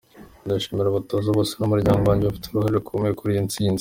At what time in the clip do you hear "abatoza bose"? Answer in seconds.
0.89-1.51